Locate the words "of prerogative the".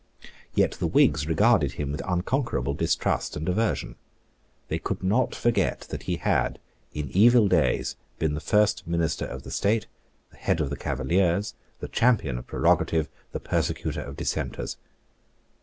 12.39-13.39